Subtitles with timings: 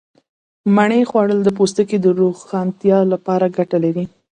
[0.75, 4.05] مڼې خوړل د پوستکي د روښانتیا لپاره گټه لري.